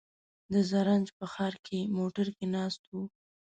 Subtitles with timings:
[0.53, 2.93] د زرنج په ښار کې موټر کې ناست و.